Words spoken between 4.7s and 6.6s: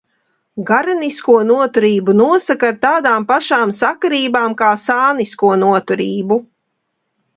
sānisko noturību.